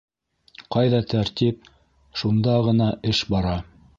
Ҡайҙа 0.75 1.01
тәртип- 1.11 1.69
шунда 2.21 2.57
ғына 2.71 2.91
эш 3.13 3.25
бара. 3.37 3.55